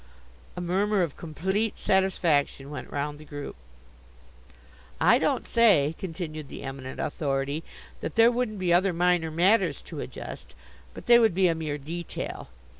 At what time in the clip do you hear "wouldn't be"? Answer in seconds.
8.31-8.73